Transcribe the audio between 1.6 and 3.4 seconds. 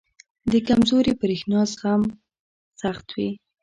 زغم سخت وي.